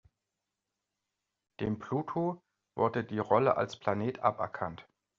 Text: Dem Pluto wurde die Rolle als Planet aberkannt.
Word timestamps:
Dem 1.59 1.77
Pluto 1.77 2.41
wurde 2.73 3.03
die 3.03 3.19
Rolle 3.19 3.55
als 3.57 3.77
Planet 3.77 4.17
aberkannt. 4.21 4.87